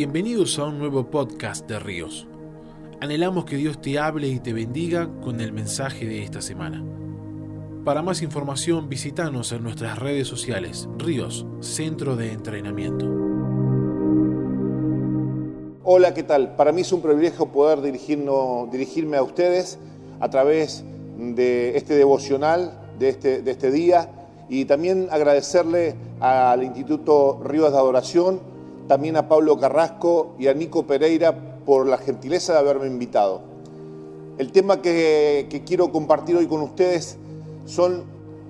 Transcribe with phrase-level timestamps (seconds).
[0.00, 2.26] Bienvenidos a un nuevo podcast de Ríos.
[3.02, 6.82] Anhelamos que Dios te hable y te bendiga con el mensaje de esta semana.
[7.84, 13.04] Para más información visítanos en nuestras redes sociales Ríos, Centro de Entrenamiento.
[15.84, 16.56] Hola, ¿qué tal?
[16.56, 19.78] Para mí es un privilegio poder dirigirme a ustedes
[20.18, 20.82] a través
[21.18, 24.08] de este devocional de este, de este día
[24.48, 28.49] y también agradecerle al Instituto Ríos de Adoración,
[28.90, 31.32] también a Pablo Carrasco y a Nico Pereira
[31.64, 33.40] por la gentileza de haberme invitado.
[34.36, 37.16] El tema que, quiero compartir hoy con ustedes
[37.66, 38.02] son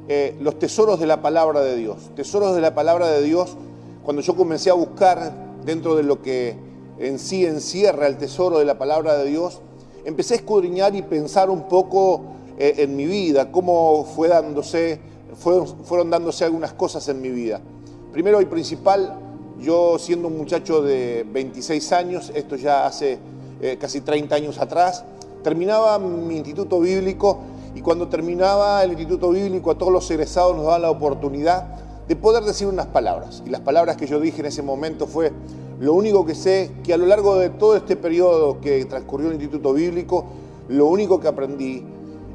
[0.09, 1.99] eh, los tesoros de la palabra de Dios.
[2.17, 3.55] Tesoros de la palabra de Dios,
[4.03, 5.31] cuando yo comencé a buscar
[5.67, 6.57] dentro de lo que
[6.99, 9.61] en sí encierra el tesoro de la palabra de Dios,
[10.07, 12.23] empecé a escudriñar y pensar un poco
[12.59, 15.01] eh, en mi vida, cómo fue dándose,
[15.37, 17.61] fueron dándose algunas cosas en mi vida.
[18.11, 19.30] Primero y principal,
[19.61, 23.19] yo siendo un muchacho de 26 años, esto ya hace
[23.61, 25.05] eh, casi 30 años atrás,
[25.43, 27.39] terminaba mi instituto bíblico
[27.75, 31.67] y cuando terminaba el instituto bíblico a todos los egresados nos daba la oportunidad
[32.09, 33.43] de poder decir unas palabras.
[33.47, 35.33] Y las palabras que yo dije en ese momento fue,
[35.79, 39.35] lo único que sé que a lo largo de todo este periodo que transcurrió el
[39.35, 40.25] instituto bíblico,
[40.69, 41.85] lo único que aprendí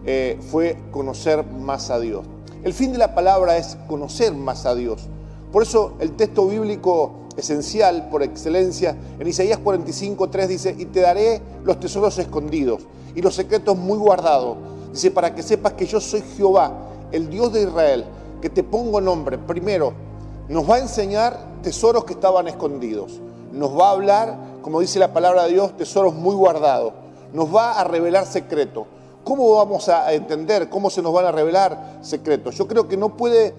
[0.06, 2.26] eh, fue conocer más a Dios.
[2.64, 5.08] El fin de la palabra es conocer más a Dios.
[5.56, 11.00] Por eso el texto bíblico esencial por excelencia en Isaías 45, 3 dice, y te
[11.00, 12.82] daré los tesoros escondidos
[13.16, 14.58] y los secretos muy guardados.
[14.92, 16.74] Dice, para que sepas que yo soy Jehová,
[17.14, 18.04] el Dios de Israel,
[18.42, 19.38] que te pongo nombre.
[19.38, 19.94] Primero,
[20.50, 23.22] nos va a enseñar tesoros que estaban escondidos.
[23.54, 26.92] Nos va a hablar, como dice la palabra de Dios, tesoros muy guardados.
[27.32, 28.88] Nos va a revelar secretos.
[29.24, 30.68] ¿Cómo vamos a entender?
[30.70, 32.58] ¿Cómo se nos van a revelar secretos?
[32.58, 33.56] Yo creo que no puede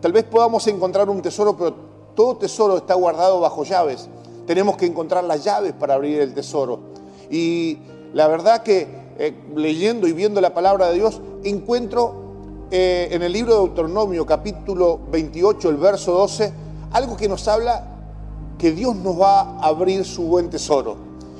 [0.00, 1.74] Tal vez podamos encontrar un tesoro, pero
[2.14, 4.08] todo tesoro está guardado bajo llaves.
[4.46, 6.78] Tenemos que encontrar las llaves para abrir el tesoro.
[7.30, 7.78] Y
[8.12, 12.14] la verdad que eh, leyendo y viendo la palabra de Dios, encuentro
[12.70, 16.52] eh, en el libro de Deuteronomio, capítulo 28, el verso 12,
[16.92, 17.96] algo que nos habla
[18.58, 20.96] que Dios nos va a abrir su buen tesoro.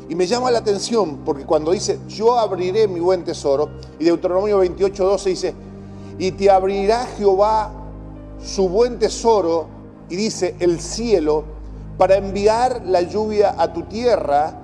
[0.08, 4.58] Y me llama la atención porque cuando dice, yo abriré mi buen tesoro, y Deuteronomio
[4.58, 5.54] 28, 12 dice,
[6.18, 7.70] y te abrirá Jehová
[8.42, 9.66] su buen tesoro,
[10.08, 11.44] y dice el cielo,
[11.98, 14.60] para enviar la lluvia a tu tierra.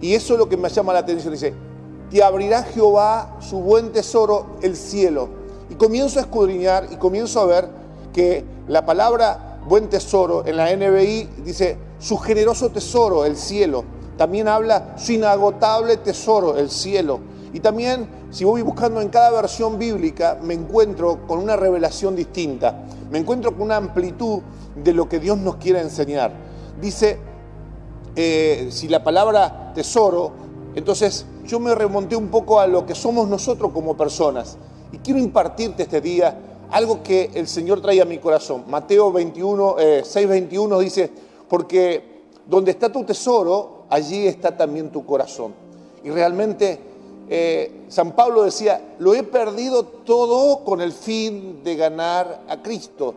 [0.00, 1.32] Y eso es lo que me llama la atención.
[1.32, 1.54] Dice,
[2.10, 5.28] te abrirá Jehová su buen tesoro, el cielo.
[5.70, 7.68] Y comienzo a escudriñar y comienzo a ver
[8.12, 13.84] que la palabra buen tesoro en la NBI dice su generoso tesoro, el cielo.
[14.18, 17.20] También habla su inagotable tesoro, el cielo.
[17.52, 22.84] Y también, si voy buscando en cada versión bíblica, me encuentro con una revelación distinta.
[23.10, 24.40] Me encuentro con una amplitud
[24.74, 26.32] de lo que Dios nos quiere enseñar.
[26.80, 27.18] Dice,
[28.16, 30.32] eh, si la palabra tesoro,
[30.74, 34.56] entonces yo me remonté un poco a lo que somos nosotros como personas.
[34.92, 36.38] Y quiero impartirte este día
[36.70, 38.64] algo que el Señor trae a mi corazón.
[38.66, 41.10] Mateo 21, 6, 21 dice,
[41.48, 45.52] porque donde está tu tesoro, allí está también tu corazón.
[46.02, 46.91] Y realmente
[47.34, 53.14] eh, San Pablo decía, lo he perdido todo con el fin de ganar a Cristo.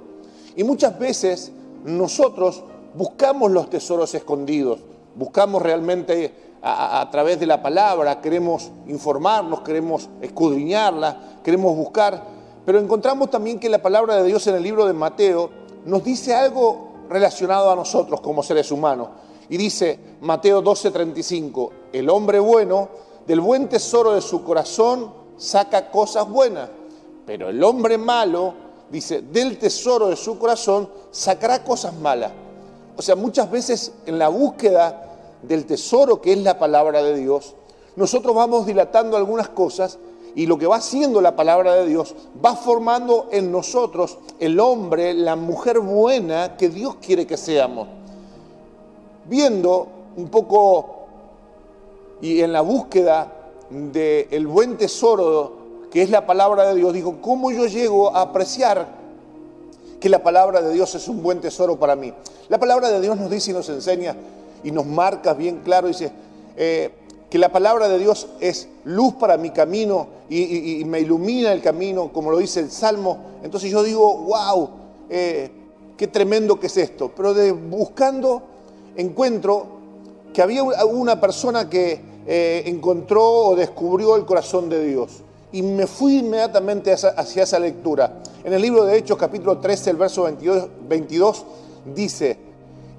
[0.56, 1.52] Y muchas veces
[1.84, 4.80] nosotros buscamos los tesoros escondidos,
[5.16, 12.24] buscamos realmente a, través de la palabra, queremos informarnos, queremos escudriñarla, queremos buscar,
[12.66, 15.50] pero encontramos también que la palabra de Dios en el libro de Mateo
[15.84, 19.10] nos dice algo relacionado a nosotros como seres humanos.
[19.50, 26.30] Y dice Mateo 12:35, el hombre bueno del buen tesoro de su corazón saca cosas
[26.30, 26.70] buenas,
[27.26, 28.54] pero el hombre malo,
[28.90, 32.32] dice, del tesoro de su corazón sacará cosas malas.
[32.98, 35.02] O sea, muchas veces en la búsqueda
[35.42, 37.56] del tesoro que es la palabra de Dios,
[37.96, 39.98] nosotros vamos dilatando algunas cosas
[40.36, 45.14] y lo que va haciendo la palabra de Dios va formando en nosotros el hombre,
[45.14, 47.88] la mujer buena que Dios quiere que seamos.
[49.26, 51.05] Viendo un poco
[52.22, 53.32] y en la búsqueda
[53.70, 58.86] del buen tesoro que es la palabra de Dios, dijo, ¿cómo yo llego a apreciar
[60.02, 62.14] que la palabra de Dios es un buen tesoro para mí?
[62.50, 64.14] La palabra de Dios nos dice y nos enseña
[64.62, 66.12] y nos marca bien claro, dice,
[66.58, 66.92] eh,
[67.30, 72.12] que la palabra de Dios es luz para mi camino y, me ilumina el camino,
[72.12, 73.18] como lo dice el Salmo.
[73.44, 74.70] Entonces yo digo, wow,
[75.10, 75.50] eh,
[75.96, 77.12] qué tremendo que es esto.
[77.16, 78.42] Pero de, buscando
[78.98, 79.68] encuentro
[80.36, 85.22] que había una persona que eh, encontró o descubrió el corazón de Dios.
[85.54, 88.22] Y me fui inmediatamente hacia esa lectura.
[88.44, 91.46] En el libro de Hechos, capítulo 13, el verso 22, 22
[91.96, 92.38] dice,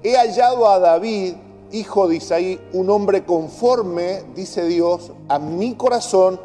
[0.01, 1.35] he hallado a David
[1.71, 6.39] hijo de Isaí, un hombre conforme, dice Dios, a mi corazón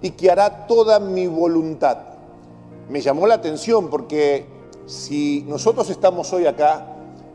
[0.00, 1.98] y que hará toda mi voluntad.
[2.88, 4.46] Me llamó la atención porque
[4.86, 6.86] si nosotros estamos hoy acá,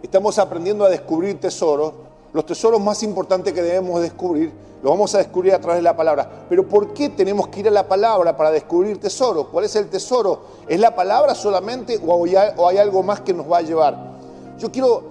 [0.02, 1.94] estamos aprendiendo a descubrir tesoros,
[2.36, 4.52] los tesoros más importantes que debemos descubrir,
[4.84, 6.30] los vamos a descubrir a través de la palabra.
[6.50, 9.48] Pero ¿por qué tenemos que ir a la palabra para descubrir tesoros?
[9.48, 10.42] ¿Cuál es el tesoro?
[10.68, 14.18] ¿Es la palabra solamente o hay algo más que nos va a llevar?
[14.60, 15.02] Yo quiero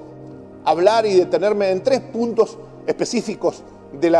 [0.66, 3.62] hablar y detenerme en tres puntos específicos
[3.98, 4.10] de,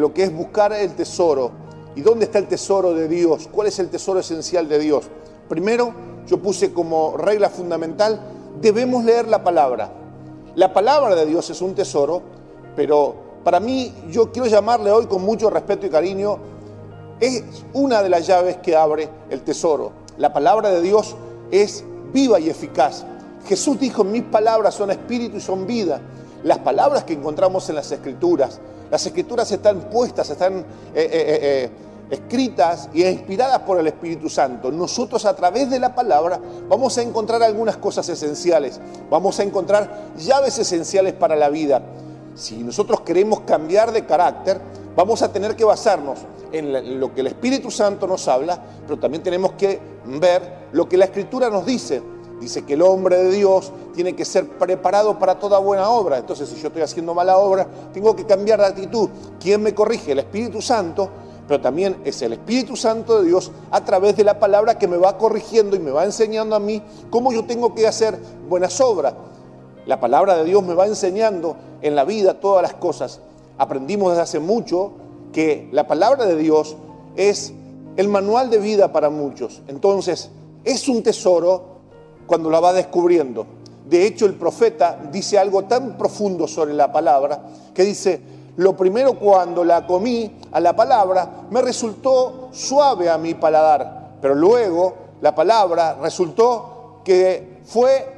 [0.00, 1.50] lo que es buscar el tesoro.
[1.94, 3.50] ¿Y dónde está el tesoro de Dios?
[3.52, 5.10] ¿Cuál es el tesoro esencial de Dios?
[5.46, 5.92] Primero,
[6.26, 8.18] yo puse como regla fundamental,
[8.62, 10.03] debemos leer la palabra.
[10.56, 12.22] La palabra de Dios es un tesoro,
[12.76, 16.38] pero para mí, yo quiero llamarle hoy con mucho respeto y cariño,
[17.20, 17.42] es
[17.72, 19.92] una de las llaves que abre el tesoro.
[20.16, 21.16] La palabra de Dios
[21.50, 23.04] es viva y eficaz.
[23.46, 26.00] Jesús dijo, mis palabras son espíritu y son vida.
[26.44, 28.60] Las palabras que encontramos en las escrituras,
[28.90, 30.64] las escrituras están puestas, están eh,
[30.94, 31.70] eh, eh,
[32.10, 34.70] escritas y inspiradas por el Espíritu Santo.
[34.70, 38.80] Nosotros a través de la palabra vamos a encontrar algunas cosas esenciales,
[39.10, 41.82] vamos a encontrar llaves esenciales para la vida.
[42.34, 44.60] Si nosotros queremos cambiar de carácter,
[44.96, 46.18] vamos a tener que basarnos
[46.52, 50.96] en lo que el Espíritu Santo nos habla, pero también tenemos que ver lo que
[50.96, 52.02] la Escritura nos dice.
[52.40, 56.18] Dice que el hombre de Dios tiene que ser preparado para toda buena obra.
[56.18, 59.08] Entonces, si yo estoy haciendo mala obra, tengo que cambiar de actitud.
[59.40, 60.12] ¿Quién me corrige?
[60.12, 61.08] El Espíritu Santo
[61.46, 64.96] pero también es el Espíritu Santo de Dios a través de la palabra que me
[64.96, 68.18] va corrigiendo y me va enseñando a mí cómo yo tengo que hacer
[68.48, 69.14] buenas obras.
[69.86, 73.20] La palabra de Dios me va enseñando en la vida todas las cosas.
[73.58, 74.92] Aprendimos desde hace mucho
[75.32, 76.76] que la palabra de Dios
[77.16, 77.52] es
[77.96, 79.60] el manual de vida para muchos.
[79.68, 80.30] Entonces,
[80.64, 81.74] es un tesoro
[82.26, 83.46] cuando la va descubriendo.
[83.88, 87.42] De hecho, el profeta dice algo tan profundo sobre la palabra
[87.74, 88.20] que dice,
[88.56, 94.34] lo primero cuando la comí a la palabra me resultó suave a mi paladar, pero
[94.34, 98.14] luego la palabra resultó que fue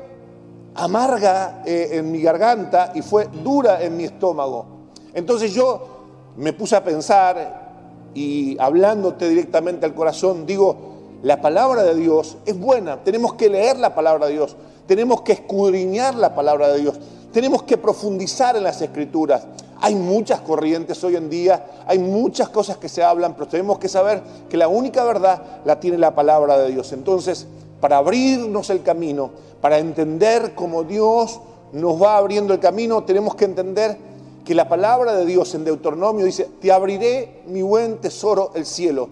[0.75, 4.67] amarga eh, en mi garganta y fue dura en mi estómago.
[5.15, 5.97] Entonces yo
[6.37, 7.67] me puse a pensar
[8.15, 10.77] y hablándote directamente al corazón, digo,
[11.23, 14.57] la palabra de Dios es buena, tenemos que leer la palabra de Dios,
[14.87, 16.99] tenemos que escudriñar la palabra de Dios,
[17.33, 19.47] tenemos que profundizar en las escrituras.
[19.81, 23.89] Hay muchas corrientes hoy en día, hay muchas cosas que se hablan, pero tenemos que
[23.89, 26.93] saber que la única verdad la tiene la palabra de Dios.
[26.93, 27.47] Entonces,
[27.81, 29.31] para abrirnos el camino,
[29.61, 31.41] para entender cómo Dios
[31.73, 33.99] nos va abriendo el camino, tenemos que entender
[34.45, 39.09] que la palabra de Dios en Deuteronomio dice, te abriré mi buen tesoro, el cielo.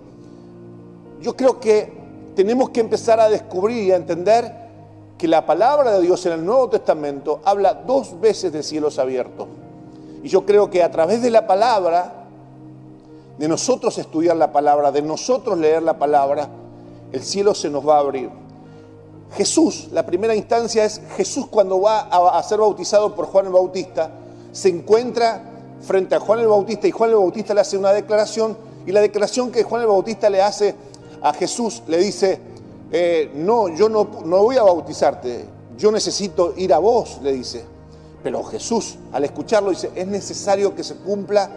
[1.21, 1.93] Yo creo que
[2.37, 4.65] tenemos que empezar a descubrir y a entender
[5.19, 9.49] que la palabra de Dios en el Nuevo Testamento habla dos veces de cielos abiertos.
[10.25, 12.25] Y yo creo que a través de la palabra,
[13.37, 16.49] de nosotros estudiar la palabra, de nosotros leer la palabra,
[17.13, 18.31] el cielo se nos va a abrir.
[19.37, 24.13] Jesús, la primera instancia es Jesús cuando va a, ser bautizado por Juan el Bautista,
[24.51, 25.43] se encuentra
[25.83, 28.57] frente a Juan el Bautista y Juan el Bautista le hace una declaración
[28.87, 30.75] y la declaración que Juan el Bautista le hace
[31.21, 32.41] a Jesús le dice,
[32.91, 35.45] eh, no, yo no, no voy a bautizarte,
[35.77, 37.74] yo necesito ir a vos, le dice.
[38.25, 41.51] Pero Jesús, al escucharlo, dice, es necesario que se cumpla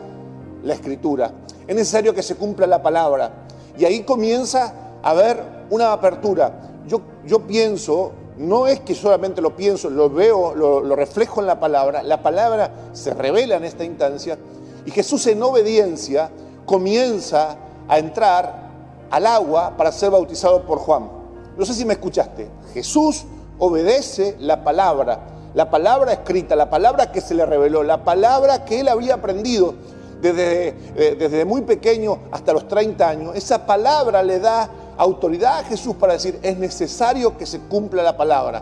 [0.64, 1.32] la escritura,
[1.66, 3.32] es necesario que se cumpla la palabra.
[3.78, 6.84] Y ahí comienza a haber una apertura.
[6.86, 11.48] Yo, yo pienso, no es que solamente lo pienso, lo veo, lo, lo reflejo en
[11.48, 14.38] la palabra, la palabra se revela en esta instancia
[14.86, 16.30] y Jesús en obediencia
[16.66, 17.56] comienza
[17.88, 18.68] a entrar
[19.10, 21.10] al agua para ser bautizado por Juan.
[21.58, 22.50] No sé si me escuchaste.
[22.74, 23.24] Jesús
[23.58, 28.80] obedece la palabra la palabra escrita, la palabra que se le reveló, la palabra que
[28.80, 29.74] él había aprendido
[30.22, 35.64] desde, eh, desde muy pequeño hasta los 30 años, esa palabra le da autoridad a
[35.64, 38.62] Jesús para decir, es necesario que se cumpla la palabra.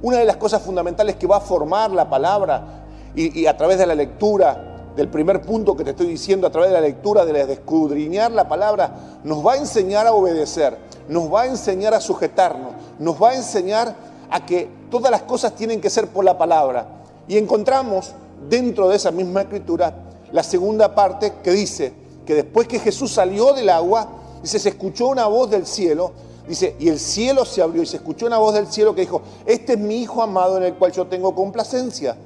[0.00, 2.84] Una de las cosas fundamentales que va a formar la palabra
[3.16, 6.70] y, a través de la lectura, del primer punto que te estoy diciendo, a través
[6.70, 8.92] de la lectura, de, escudriñar la palabra,
[9.24, 10.78] nos va a enseñar a obedecer,
[11.08, 13.92] nos va a enseñar a sujetarnos, nos va a enseñar
[14.30, 16.86] a que todas las cosas tienen que ser por la palabra.
[17.26, 18.12] Y encontramos
[18.48, 19.94] dentro de esa misma escritura
[20.32, 21.92] la segunda parte que dice
[22.26, 24.08] que después que Jesús salió del agua,
[24.42, 26.12] dice, se escuchó una voz del cielo,
[26.46, 29.22] dice, y el cielo se abrió y se escuchó una voz del cielo que dijo,
[29.46, 32.16] este es mi Hijo amado en el cual yo tengo complacencia.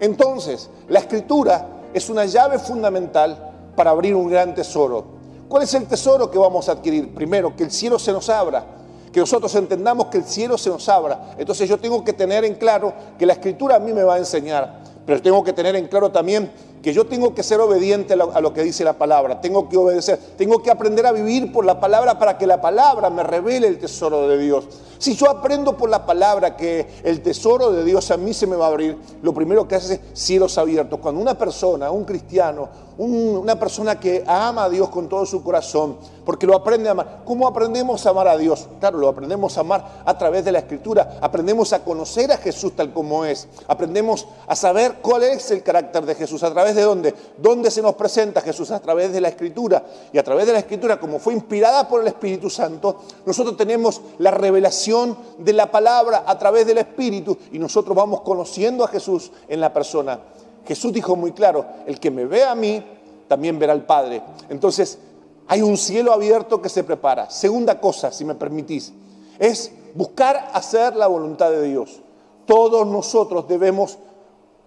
[0.00, 5.04] Entonces, la escritura es una llave fundamental para abrir un gran tesoro.
[5.48, 7.14] ¿Cuál es el tesoro que vamos a adquirir?
[7.14, 8.83] Primero, que el cielo se nos abra
[9.14, 11.36] que nosotros entendamos que el cielo se nos abra.
[11.38, 14.18] Entonces yo tengo que tener en claro que la escritura a mí me va a
[14.18, 14.82] enseñar.
[15.06, 16.50] pero tengo que tener en claro también
[16.82, 20.18] que yo tengo que ser obediente a lo, que dice la palabra, tengo que obedecer,
[20.36, 23.78] tengo que aprender a vivir por la palabra para que la palabra me revele el
[23.78, 24.66] tesoro de Dios.
[24.98, 28.56] Si yo aprendo por la palabra que el tesoro de Dios a mí se me
[28.56, 30.98] va a abrir, lo primero que hace es cielos abiertos.
[30.98, 32.68] Cuando una persona, un cristiano,
[32.98, 37.22] una persona que ama a Dios con todo su corazón, porque lo aprende a amar.
[37.24, 38.68] ¿Cómo aprendemos a amar a Dios?
[38.80, 41.18] Claro, lo aprendemos a amar a través de la Escritura.
[41.20, 43.48] Aprendemos a conocer a Jesús tal como es.
[43.68, 46.42] Aprendemos a saber cuál es el carácter de Jesús.
[46.42, 47.14] ¿A través de dónde?
[47.38, 48.70] ¿Dónde se nos presenta Jesús?
[48.70, 49.84] A través de la Escritura.
[50.12, 54.00] Y a través de la Escritura, como fue inspirada por el Espíritu Santo, nosotros tenemos
[54.18, 59.30] la revelación de la palabra a través del Espíritu y nosotros vamos conociendo a Jesús
[59.48, 60.20] en la persona.
[60.66, 62.82] Jesús dijo muy claro, el que me ve a mí,
[63.28, 64.22] también verá al Padre.
[64.48, 64.98] Entonces,
[65.46, 67.30] hay un cielo abierto que se prepara.
[67.30, 68.92] Segunda cosa, si me permitís,
[69.38, 72.00] es buscar hacer la voluntad de Dios.
[72.46, 73.98] Todos nosotros debemos,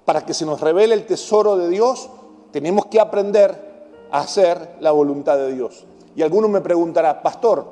[0.05, 2.10] para que se nos revele el tesoro de Dios,
[2.51, 3.67] tenemos que aprender
[4.12, 5.86] a hacer la voluntad de Dios.
[6.15, 7.65] Y alguno me preguntará, pastor,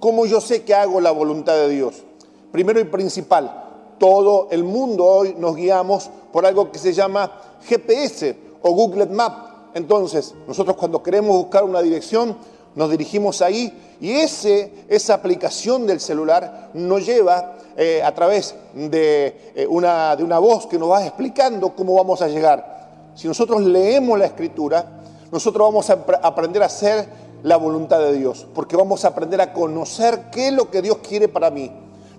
[0.00, 2.04] ¿cómo yo sé que hago la voluntad de Dios?
[2.52, 3.64] Primero y principal,
[3.98, 7.32] todo el mundo hoy nos guiamos por algo que se llama
[7.66, 9.53] GPS o Google Map.
[9.74, 12.36] Entonces, nosotros cuando queremos buscar una dirección,
[12.74, 19.52] nos dirigimos ahí y ese, esa aplicación del celular nos lleva eh, a través de,
[19.54, 23.12] eh, una, de una voz que nos va explicando cómo vamos a llegar.
[23.14, 27.06] Si nosotros leemos la escritura, nosotros vamos a aprender a hacer
[27.42, 30.98] la voluntad de Dios, porque vamos a aprender a conocer qué es lo que Dios
[30.98, 31.70] quiere para mí.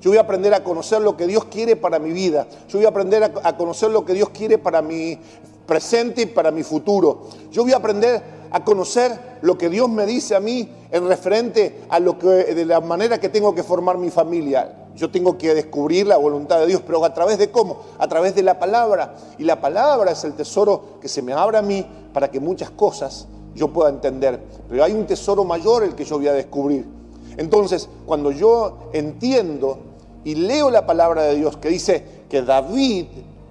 [0.02, 2.46] Yo voy a aprender a conocer lo que Dios quiere para mi vida.
[2.70, 5.18] Yo voy a aprender a, conocer lo que Dios quiere para mi
[5.66, 7.28] presente y para mi futuro.
[7.52, 11.82] Yo voy a aprender a conocer lo que Dios me dice a mí en referente
[11.90, 14.88] a lo que de la manera que tengo que formar mi familia.
[14.96, 17.82] Yo tengo que descubrir la voluntad de Dios, pero a través de cómo?
[17.98, 19.16] A través de la palabra.
[19.38, 22.70] Y la palabra es el tesoro que se me abre a mí para que muchas
[22.70, 24.42] cosas yo pueda entender.
[24.70, 26.86] Pero hay un tesoro mayor el que yo voy a descubrir.
[27.36, 29.80] Entonces, cuando yo entiendo
[30.24, 33.08] y leo la palabra de Dios que dice que David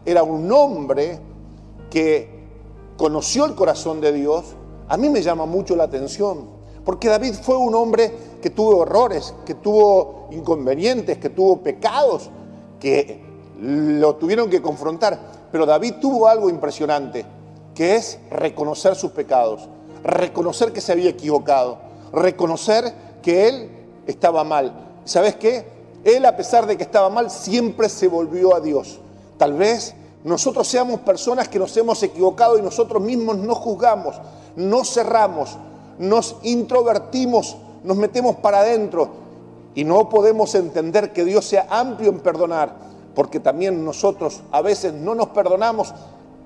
[0.07, 1.19] era un hombre
[1.95, 2.29] que
[2.97, 4.47] conoció el corazón de Dios,
[4.89, 6.49] a mí me llama mucho la atención.
[6.85, 12.31] Porque David fue un hombre que tuvo errores, que tuvo inconvenientes, que tuvo pecados,
[12.81, 13.23] que
[13.61, 15.47] lo tuvieron que confrontar.
[15.53, 17.25] Pero David tuvo algo impresionante,
[17.77, 19.69] que es reconocer sus pecados,
[20.03, 21.79] reconocer que se había equivocado,
[22.13, 23.71] reconocer que él
[24.09, 24.99] estaba mal.
[25.05, 25.65] ¿Sabes qué?
[26.03, 28.99] Él, a pesar de que estaba mal, siempre se volvió a Dios.
[29.39, 34.17] Tal vez nosotros seamos personas que nos hemos equivocado y nosotros mismos no juzgamos,
[34.57, 35.59] no cerramos,
[35.99, 39.11] nos introvertimos, nos metemos para adentro
[39.75, 42.75] y no podemos entender que Dios sea amplio en perdonar,
[43.15, 45.93] porque también nosotros a veces no nos perdonamos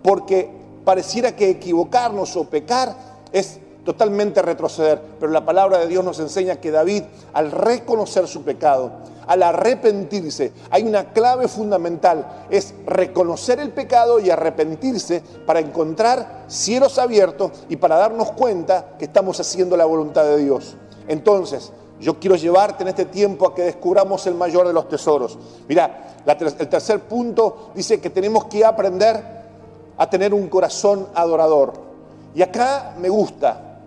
[0.03, 0.51] porque
[0.85, 2.97] pareciera que equivocarnos o pecar
[3.33, 5.01] es totalmente retroceder.
[5.21, 8.91] Pero la palabra de Dios nos enseña que David, al reconocer su pecado,
[9.29, 16.99] al arrepentirse, hay una clave fundamental, es reconocer el pecado y arrepentirse para encontrar cielos
[16.99, 20.77] abiertos y para darnos cuenta que estamos haciendo la voluntad de Dios.
[21.07, 25.39] Entonces, yo quiero llevarte en este tiempo a que descubramos el mayor de los tesoros.
[25.69, 29.23] Mira, el tercer punto dice que tenemos que aprender
[29.97, 31.75] a tener un corazón adorador.
[32.35, 33.81] Y acá me gusta,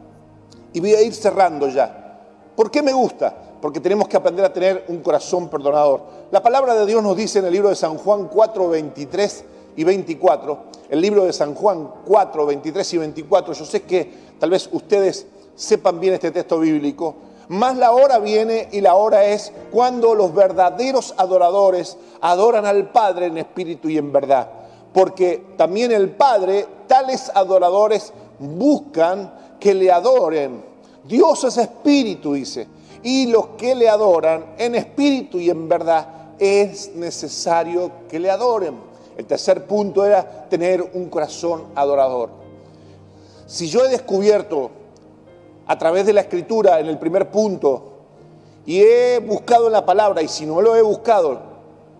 [0.73, 2.19] y voy a ir cerrando ya.
[2.55, 3.50] ¿Por qué me gusta?
[3.61, 6.01] Porque tenemos que aprender a tener un corazón perdonador.
[6.31, 9.83] La palabra de Dios nos dice en el libro de San Juan 4, 23 y
[9.83, 10.57] 24,
[10.89, 15.27] el libro de San Juan 4, 23 y 24, yo sé que tal vez ustedes
[15.55, 17.15] sepan bien este texto bíblico,
[17.49, 23.25] más la hora viene y la hora es cuando los verdaderos adoradores adoran al Padre
[23.25, 24.49] en espíritu y en verdad.
[24.93, 30.63] Porque también el Padre, tales adoradores buscan que le adoren.
[31.03, 32.67] Dios es espíritu, dice.
[33.03, 36.07] Y los que le adoran en espíritu y en verdad
[36.39, 38.75] es necesario que le adoren.
[39.17, 42.29] El tercer punto era tener un corazón adorador.
[43.45, 44.71] Si yo he descubierto
[45.67, 47.91] a través de la escritura en el primer punto
[48.65, 51.39] y he buscado en la palabra y si no lo he buscado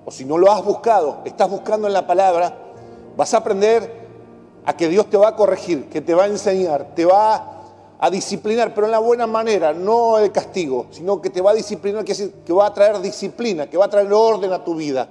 [0.05, 2.55] o si no lo has buscado, estás buscando en la palabra,
[3.15, 4.01] vas a aprender
[4.65, 7.50] a que Dios te va a corregir, que te va a enseñar, te va
[8.03, 11.53] a disciplinar, pero en la buena manera, no el castigo, sino que te va a
[11.53, 15.07] disciplinar, que, va a traer disciplina, que va a traer orden a tu vida.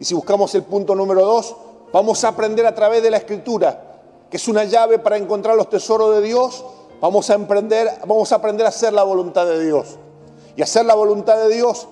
[0.00, 1.54] Y si buscamos el punto número dos,
[1.92, 5.70] vamos a aprender a través de la escritura, que es una llave para encontrar los
[5.70, 6.64] tesoros de Dios,
[7.00, 9.96] vamos a, emprender, vamos a aprender a hacer la voluntad de Dios.
[10.56, 11.86] Y hacer la voluntad de Dios,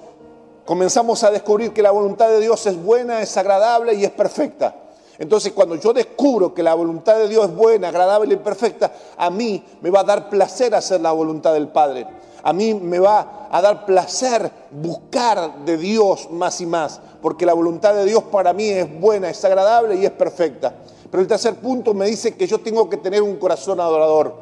[0.67, 4.75] comenzamos a descubrir que la voluntad de Dios es buena, es agradable y es perfecta.
[5.19, 9.31] Entonces cuando yo descubro que la voluntad de Dios es buena, agradable y perfecta, a
[9.31, 12.07] mí me va a dar placer hacer la voluntad del Padre.
[12.43, 17.53] A mí me va a dar placer buscar de Dios más y más, porque la
[17.53, 20.73] voluntad de Dios para mí es buena, es agradable y es perfecta.
[21.11, 24.35] Pero el tercer punto me dice que yo tengo que tener un corazón adorador.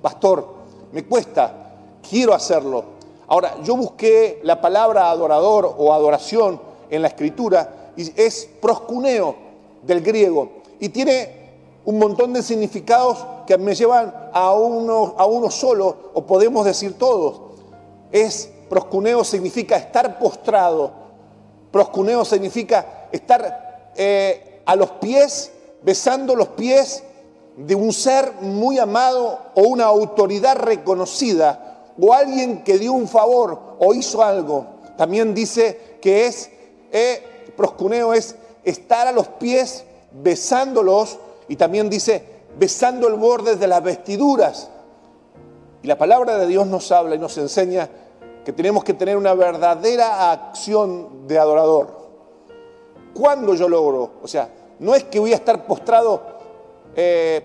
[0.00, 0.46] Pastor,
[0.92, 1.74] me cuesta,
[2.08, 2.84] quiero hacerlo.
[3.26, 9.36] Ahora, yo busqué la palabra adorador o adoración en la escritura y es proscuneo
[9.82, 11.42] del griego y tiene
[11.84, 16.96] un montón de significados que me llevan a uno, a uno solo, o podemos decir
[16.96, 17.40] todos.
[18.10, 20.92] Es proscuneo significa estar postrado,
[21.70, 27.02] proscuneo significa estar eh, a los pies, besando los pies
[27.56, 33.76] de un ser muy amado o una autoridad reconocida o alguien que dio un favor
[33.78, 34.66] o hizo algo.
[34.96, 36.50] También dice que es,
[36.90, 42.24] eh, proscuneo es estar a los pies besándolos y también dice
[42.58, 44.68] besando el borde de las vestiduras.
[45.82, 47.88] Y la palabra de Dios nos habla y nos enseña
[48.44, 52.02] que tenemos que tener una verdadera acción de adorador.
[53.14, 54.12] ¿Cuándo yo logro?
[54.22, 56.22] O sea, no es que voy a estar postrado
[56.94, 57.44] eh,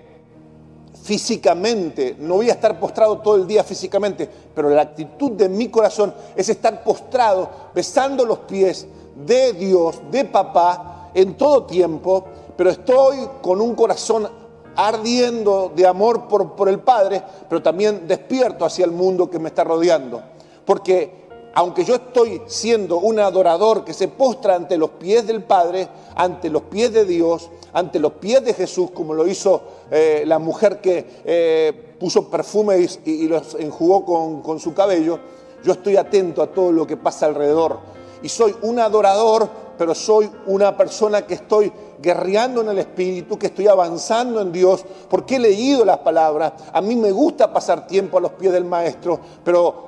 [1.04, 5.70] físicamente, no voy a estar postrado todo el día físicamente, pero la actitud de mi
[5.70, 12.70] corazón es estar postrado, besando los pies de Dios, de papá, en todo tiempo, pero
[12.70, 14.28] estoy con un corazón
[14.76, 19.64] ardiendo de amor por, el Padre, pero también despierto hacia el mundo que me está
[19.64, 20.22] rodeando.
[20.66, 25.88] Porque aunque yo estoy siendo un adorador que se postra ante los pies del Padre,
[26.16, 30.38] ante los pies de Dios, ante los pies de Jesús, como lo hizo eh, la
[30.38, 35.20] mujer que eh, puso perfume y, los enjugó con su cabello,
[35.64, 37.80] yo estoy atento a todo lo que pasa alrededor.
[38.22, 43.48] Y soy un adorador, pero soy una persona que estoy guerreando en el Espíritu, que
[43.48, 46.53] estoy avanzando en Dios, porque he leído las palabras.
[46.72, 49.87] A mí me gusta pasar tiempo a los pies del Maestro, pero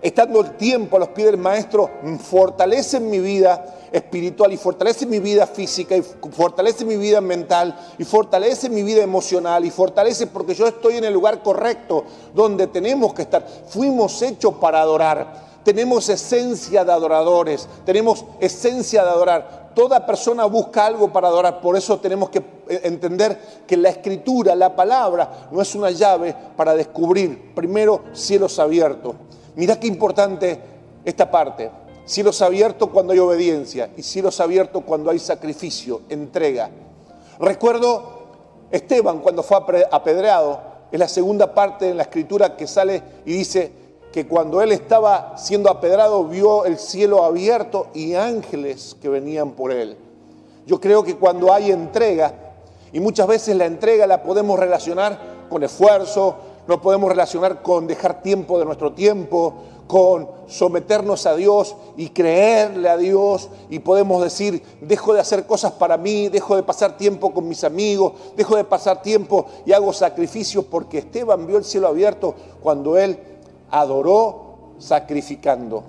[0.00, 1.90] estando el tiempo a los pies del Maestro,
[2.22, 8.04] fortalece mi vida espiritual y fortalece mi vida física y fortalece mi vida mental y
[8.04, 13.14] fortalece mi vida emocional y fortalece porque yo estoy en el lugar correcto donde tenemos
[13.14, 13.46] que estar.
[13.68, 15.47] Fuimos hechos para adorar.
[15.68, 19.72] Tenemos esencia de adoradores, tenemos esencia de adorar.
[19.74, 24.54] Toda persona busca algo para adorar, por eso tenemos que eh, entender que la escritura,
[24.54, 29.14] la palabra, no es una llave para descubrir primero cielos abiertos
[29.56, 30.58] Mira qué importante
[31.04, 31.70] esta parte.
[32.06, 36.70] Cielos abiertos cuando hay obediencia y cielos abiertos cuando hay sacrificio, entrega.
[37.40, 38.22] Recuerdo
[38.70, 39.58] Esteban cuando fue
[39.90, 44.72] apedreado, es la segunda parte de la escritura que sale y dice que cuando él
[44.72, 49.96] estaba siendo apedrado vio el cielo abierto y ángeles que venían por él.
[50.66, 52.34] Yo creo que cuando hay entrega,
[52.92, 58.22] y muchas veces la entrega la podemos relacionar con esfuerzo, no podemos relacionar con dejar
[58.22, 59.54] tiempo de nuestro tiempo,
[59.86, 65.72] con someternos a Dios y creerle a Dios y podemos decir, dejo de hacer cosas
[65.72, 69.92] para mí, dejo de pasar tiempo con mis amigos, dejo de pasar tiempo y hago
[69.94, 73.18] sacrificios porque Esteban vio el cielo abierto cuando él
[73.70, 75.82] adoró sacrificando.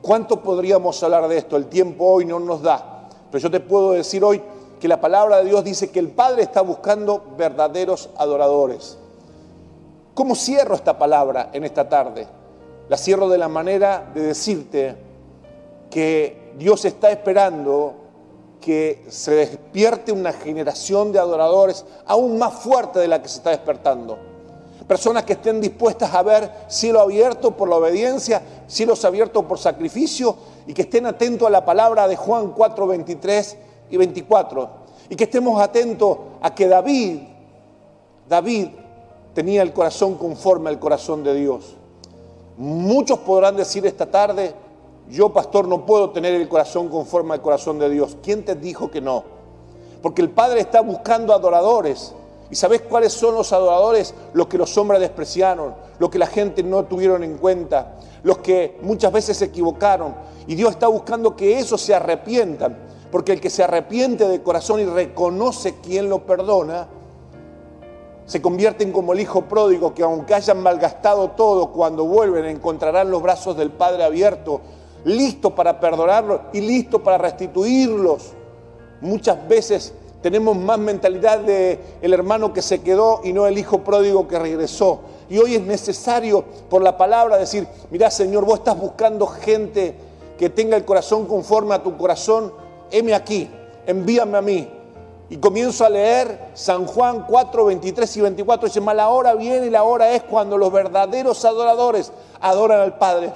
[0.00, 1.56] ¿Cuánto podríamos hablar de esto?
[1.56, 4.40] El tiempo hoy no nos da, pero yo te puedo decir hoy
[4.78, 8.96] que la palabra de Dios dice que el Padre está buscando verdaderos adoradores.
[10.14, 12.26] ¿Cómo cierro esta palabra en esta tarde?
[12.88, 14.96] La cierro de la manera de decirte
[15.90, 17.94] que Dios está esperando
[18.60, 23.50] que se despierte una generación de adoradores aún más fuerte de la que se está
[23.50, 24.18] despertando.
[24.88, 30.34] Personas que estén dispuestas a ver cielo abierto por la obediencia, cielos abiertos por sacrificio
[30.66, 33.56] y que estén atentos a la palabra de Juan 4, 23
[33.90, 34.68] y 24.
[35.10, 37.20] Y que estemos atentos a que David,
[38.26, 38.68] David
[39.34, 41.76] tenía el corazón conforme al corazón de Dios.
[42.56, 44.54] Muchos podrán decir esta tarde,
[45.10, 48.16] yo pastor no puedo tener el corazón conforme al corazón de Dios.
[48.22, 49.22] ¿Quién te dijo que no?
[50.00, 52.14] Porque el Padre está buscando adoradores.
[52.50, 54.14] ¿Y sabes cuáles son los adoradores?
[54.32, 58.78] Los que los hombres despreciaron, los que la gente no tuvieron en cuenta, los que
[58.82, 60.14] muchas veces se equivocaron.
[60.46, 62.78] Y Dios está buscando que esos se arrepientan.
[63.10, 66.88] Porque el que se arrepiente de corazón y reconoce quién lo perdona,
[68.26, 73.22] se convierten como el hijo pródigo que aunque hayan malgastado todo, cuando vuelven encontrarán los
[73.22, 74.60] brazos del Padre abiertos,
[75.04, 78.32] listo para perdonarlos y listo para restituirlos.
[79.00, 83.84] Muchas veces tenemos más mentalidad de el hermano que se quedó y no el hijo
[83.84, 85.00] pródigo que regresó.
[85.28, 89.94] Y hoy es necesario por la palabra decir, mira Señor, vos estás buscando gente
[90.38, 92.52] que tenga el corazón conforme a tu corazón,
[92.90, 93.50] heme aquí,
[93.86, 94.68] envíame a mí.
[95.30, 98.68] Y comienzo a leer San Juan 4, 23 y 24.
[98.68, 103.32] Dice, la hora viene y la hora es cuando los verdaderos adoradores adoran al Padre.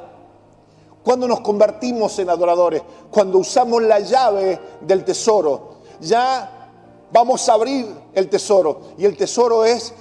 [1.05, 6.62] Cuando nos convertimos en adoradores, cuando usamos la llave del tesoro, ya
[7.13, 8.81] vamos a abrir el tesoro.
[8.99, 9.93] Y el tesoro es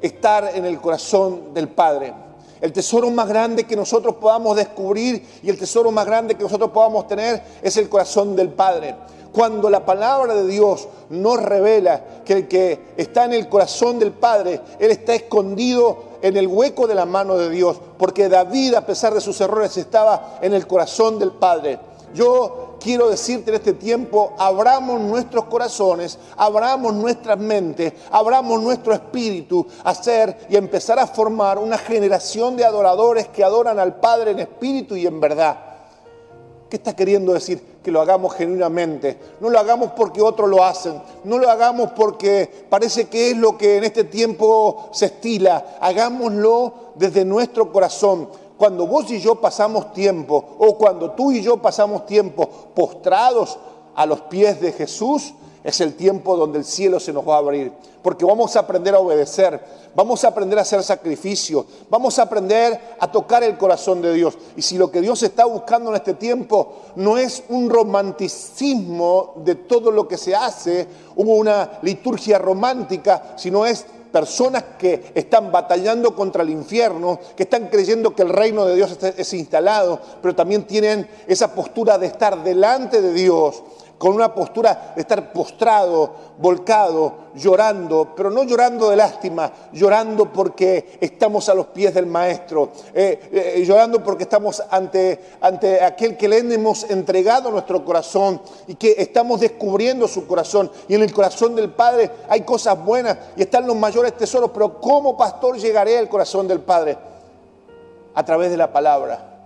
[0.00, 2.14] estar en el corazón del Padre.
[2.60, 6.70] El tesoro más grande que nosotros podamos descubrir y el tesoro más grande que nosotros
[6.70, 8.94] podamos tener es el corazón del Padre.
[9.32, 14.12] Cuando la palabra de Dios nos revela que el que está en el corazón del
[14.12, 18.86] Padre, Él está escondido en el hueco de la mano de Dios, porque David, a
[18.86, 21.80] pesar de sus errores, estaba en el corazón del Padre.
[22.14, 29.66] Yo quiero decirte en este tiempo, abramos nuestros corazones, abramos nuestras mentes, abramos nuestro espíritu
[29.84, 34.96] hacer y empezar a formar una generación de adoradores que adoran al Padre en espíritu
[34.96, 35.56] y en verdad.
[36.68, 37.62] ¿Qué está queriendo decir?
[37.84, 39.18] Que lo hagamos genuinamente.
[39.40, 41.02] No lo hagamos porque otros lo hacen.
[41.22, 45.76] No lo hagamos porque parece que es lo que en este tiempo se estila.
[45.82, 48.30] Hagámoslo desde nuestro corazón.
[48.62, 53.58] Cuando vos y yo pasamos tiempo, o cuando tú y yo pasamos tiempo postrados
[53.92, 57.38] a los pies de Jesús, es el tiempo donde el cielo se nos va a
[57.38, 57.72] abrir.
[58.04, 59.60] Porque vamos a aprender a obedecer,
[59.96, 64.38] vamos a aprender a hacer sacrificio, vamos a aprender a tocar el corazón de Dios.
[64.56, 69.56] Y si lo que Dios está buscando en este tiempo no es un romanticismo de
[69.56, 76.42] todo lo que se hace, una liturgia romántica, sino es personas que están batallando contra
[76.42, 81.08] el infierno, que están creyendo que el reino de Dios es instalado, pero también tienen
[81.26, 83.62] esa postura de estar delante de Dios
[84.02, 90.98] con una postura de estar postrado, volcado, llorando, pero no llorando de lástima, llorando porque
[91.00, 96.26] estamos a los pies del Maestro, eh, eh, llorando porque estamos ante, ante aquel que
[96.26, 100.68] le hemos entregado nuestro corazón y que estamos descubriendo su corazón.
[100.88, 104.80] Y en el corazón del Padre hay cosas buenas y están los mayores tesoros, pero
[104.80, 106.98] ¿cómo pastor llegaré al corazón del Padre?
[108.16, 109.44] A través de la palabra.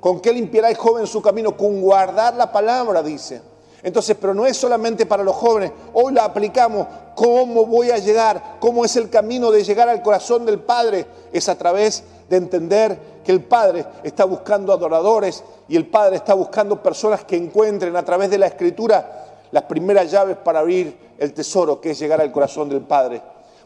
[0.00, 1.56] ¿Con qué limpiará el joven su camino?
[1.56, 3.51] Con guardar la palabra, dice.
[3.82, 6.86] Entonces, pero no es solamente para los jóvenes, hoy la aplicamos.
[7.16, 8.56] ¿Cómo voy a llegar?
[8.60, 11.06] ¿Cómo es el camino de llegar al corazón del Padre?
[11.32, 16.34] Es a través de entender que el Padre está buscando adoradores y el Padre está
[16.34, 21.34] buscando personas que encuentren a través de la Escritura las primeras llaves para abrir el
[21.34, 23.20] tesoro que es llegar al corazón del Padre.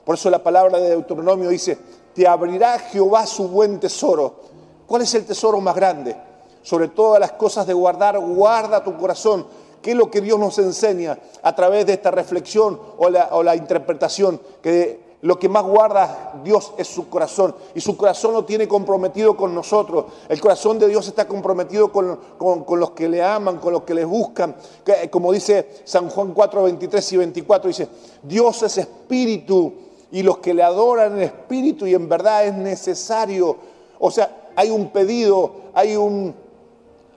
[0.04, 1.78] Por eso la palabra de Deuteronomio dice,
[2.14, 4.36] te abrirá Jehová su buen tesoro.
[4.86, 6.16] ¿Cuál es el tesoro más grande?
[6.62, 9.46] Sobre todas las cosas de guardar, guarda tu corazón
[9.86, 14.40] ¿Qué es lo que Dios nos enseña a través de esta reflexión o la, interpretación?
[14.60, 17.54] Que lo que más guarda Dios es su corazón.
[17.72, 20.06] Y su corazón lo tiene comprometido con nosotros.
[20.28, 22.18] El corazón de Dios está comprometido con,
[22.80, 24.56] los que le aman, con los que le buscan.
[25.08, 27.88] como dice San Juan 4, 23 y 24, dice,
[28.24, 29.72] Dios es espíritu
[30.10, 33.56] y los que le adoran en espíritu y en verdad es necesario.
[34.00, 36.34] O sea, hay un pedido, hay un,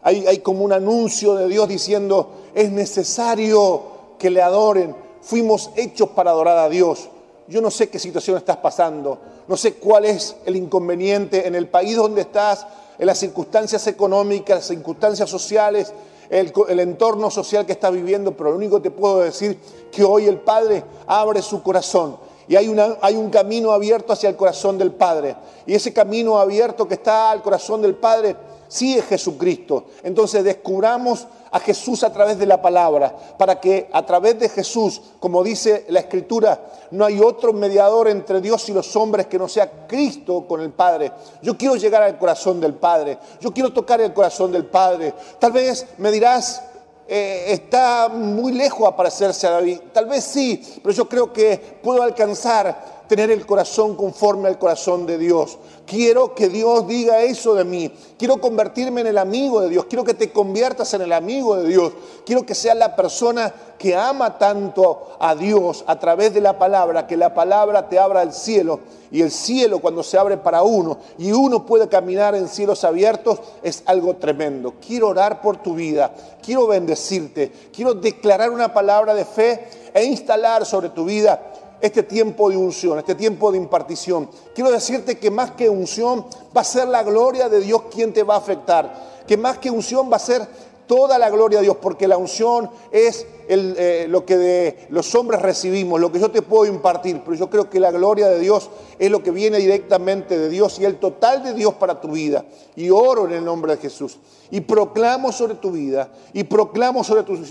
[0.01, 3.83] hay, como un anuncio de Dios diciendo, es necesario
[4.17, 4.95] que le adoren.
[5.21, 7.09] Fuimos hechos para adorar a Dios.
[7.47, 11.67] Yo no sé qué situación estás pasando, no sé cuál es el inconveniente en el
[11.67, 12.67] país donde estás,
[12.99, 15.91] en las circunstancias económicas, las circunstancias sociales,
[16.29, 19.57] el, entorno social que estás viviendo, pero lo único que te puedo decir
[19.91, 24.35] que hoy el Padre abre su corazón y hay, hay un camino abierto hacia el
[24.35, 25.35] corazón del Padre.
[25.65, 28.35] Y ese camino abierto que está al corazón del Padre
[28.69, 29.88] sí es Jesucristo.
[30.03, 35.01] Entonces descubramos a Jesús a través de la palabra, para que a través de Jesús,
[35.19, 39.47] como dice la Escritura, no hay otro mediador entre Dios y los hombres que no
[39.47, 41.12] sea Cristo con el Padre.
[41.41, 45.13] Yo quiero llegar al corazón del Padre, yo quiero tocar el corazón del Padre.
[45.39, 46.62] Tal vez me dirás,
[47.08, 49.79] eh, está muy lejos a parecerse a David.
[49.91, 55.07] Tal vez sí, pero yo creo que puedo alcanzar tener el corazón conforme al corazón
[55.07, 55.57] de Dios.
[55.87, 57.91] Quiero que Dios diga eso de mí.
[58.19, 59.85] Quiero convertirme en el amigo de Dios.
[59.85, 61.91] Quiero que te conviertas en el amigo de Dios.
[62.23, 67.07] Quiero que seas la persona que ama tanto a Dios a través de la palabra,
[67.07, 68.79] que la palabra te abra el cielo.
[69.11, 73.39] Y el cielo cuando se abre para uno y uno puede caminar en cielos abiertos
[73.63, 74.75] es algo tremendo.
[74.85, 76.13] Quiero orar por tu vida.
[76.43, 77.51] Quiero bendecirte.
[77.73, 81.41] Quiero declarar una palabra de fe e instalar sobre tu vida
[81.81, 84.29] este tiempo de unción, este tiempo de impartición.
[84.53, 88.23] Quiero decirte que más que unción va a ser la gloria de Dios quien te
[88.23, 90.47] va a afectar, que más que unción va a ser
[90.87, 95.41] toda la gloria de Dios, porque la unción es eh, lo que de los hombres
[95.41, 98.69] recibimos, lo que yo te puedo impartir, pero yo creo que la gloria de Dios
[98.99, 102.45] es lo que viene directamente de Dios y el total de Dios para tu vida.
[102.75, 104.19] Y oro en el nombre de Jesús.
[104.51, 107.43] Y proclamo sobre tu vida, y proclamo sobre tu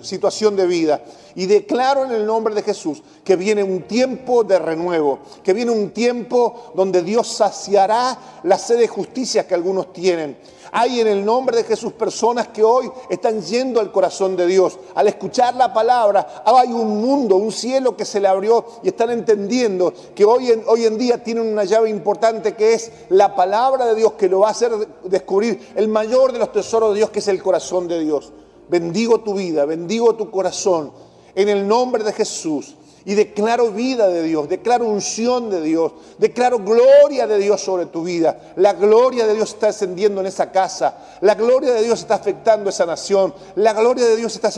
[0.00, 1.02] situación de vida,
[1.34, 5.70] y declaro en el nombre de Jesús que viene un tiempo de renuevo, que viene
[5.70, 10.36] un tiempo donde Dios saciará la sed de justicia que algunos tienen
[10.72, 14.78] hay en el nombre de Jesús personas que hoy están yendo al corazón de Dios.
[14.94, 19.10] Al escuchar la palabra, hay un mundo, un cielo que se le abrió y están
[19.10, 23.86] entendiendo que hoy en, hoy en día tienen una llave importante que es la palabra
[23.86, 24.72] de Dios que lo va a hacer
[25.04, 28.32] descubrir el mayor de los tesoros de Dios que es el corazón de Dios.
[28.68, 30.92] Bendigo tu vida, bendigo tu corazón
[31.34, 32.76] en el nombre de Jesús.
[33.06, 38.04] Y declaro vida de Dios, declaro unción de Dios, declaro gloria de Dios sobre tu
[38.04, 38.52] vida.
[38.56, 42.68] La gloria de Dios está descendiendo en esa casa, la gloria de Dios está afectando
[42.68, 44.48] esa nación, la gloria de Dios está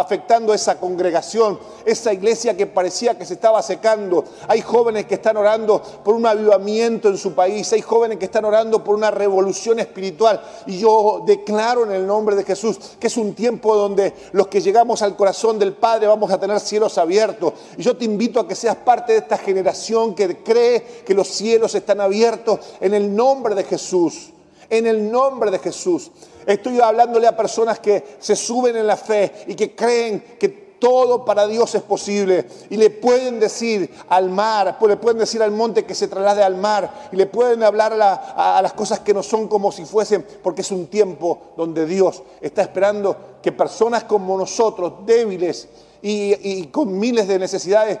[0.00, 4.24] afectando esa congregación, esa iglesia que parecía que se estaba secando.
[4.48, 8.44] Hay jóvenes que están orando por un avivamiento en su país, hay jóvenes que están
[8.44, 10.42] orando por una revolución espiritual.
[10.66, 14.60] Y yo declaro en el nombre de Jesús que es un tiempo donde los que
[14.60, 18.48] llegamos al corazón del Padre vamos a tener cielos abiertos y yo te invito a
[18.48, 23.14] que seas parte de esta generación que cree que los cielos están abiertos en el
[23.14, 24.30] nombre de Jesús.
[24.68, 26.10] En el nombre de Jesús.
[26.44, 30.48] Estoy hablándole a personas que se suben en la fe y que creen que
[30.80, 32.46] todo para Dios es posible.
[32.68, 36.56] Y le pueden decir al mar, le pueden decir al monte que se traslade al
[36.56, 37.08] mar.
[37.12, 40.62] Y le pueden hablar a, a, las cosas que no son como si fuesen, porque
[40.62, 45.68] es un tiempo donde Dios está esperando que personas como nosotros, débiles,
[46.02, 47.98] y, con miles de necesidades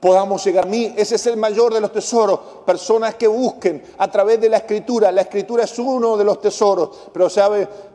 [0.00, 0.94] podamos llegar a mí.
[0.96, 2.40] Ese es el mayor de los tesoros.
[2.64, 5.12] Personas que busquen a través de la escritura.
[5.12, 7.28] La escritura es uno de los tesoros, pero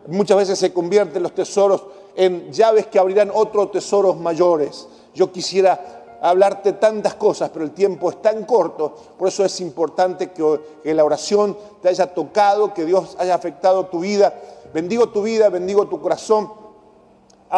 [0.07, 1.83] muchas veces se convierten los tesoros
[2.15, 4.87] en llaves que abrirán otros tesoros mayores.
[5.13, 10.31] Yo quisiera hablarte tantas cosas, pero el tiempo es tan corto, por eso es importante
[10.31, 14.33] que, que la oración te haya tocado, que Dios haya afectado tu vida.
[14.73, 16.64] Bendigo tu vida, bendigo tu corazón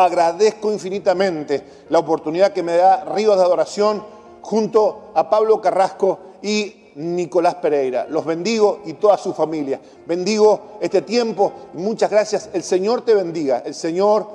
[0.04, 4.04] agradezco infinitamente la oportunidad que me da Ríos de Adoración
[4.42, 8.06] junto a Pablo Carrasco y Nicolás Pereira.
[8.08, 9.80] Los bendigo y toda su familia.
[10.06, 11.52] Bendigo este tiempo.
[11.74, 12.50] Muchas gracias.
[12.54, 13.64] El Señor te bendiga.
[13.66, 14.28] El Señor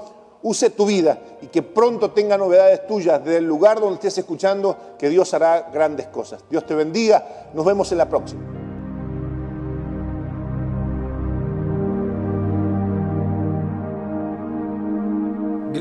[0.43, 5.09] use tu vida y que pronto tenga novedades tuyas del lugar donde estés escuchando, que
[5.09, 6.43] Dios hará grandes cosas.
[6.51, 7.51] Dios te bendiga.
[7.55, 8.62] Nos vemos en la próxima.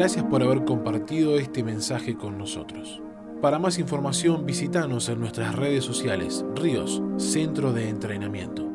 [0.01, 3.03] Gracias por haber compartido este mensaje con nosotros.
[3.39, 8.70] Para más información visítanos en nuestras redes sociales, Ríos, Centro de Entrenamiento.